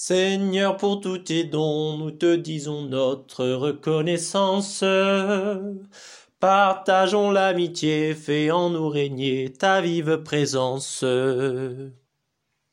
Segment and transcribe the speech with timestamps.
[0.00, 4.84] Seigneur, pour tous tes dons, nous te disons notre reconnaissance.
[6.38, 11.02] Partageons l'amitié, fais en nous régner ta vive présence.